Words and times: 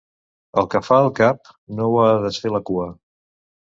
El 0.61 0.69
que 0.73 0.81
fa 0.87 0.97
el 1.03 1.11
cap 1.21 1.51
no 1.81 1.91
ho 1.91 2.01
ha 2.07 2.11
de 2.15 2.19
desfer 2.27 2.55
la 2.57 2.63
cua. 2.71 2.89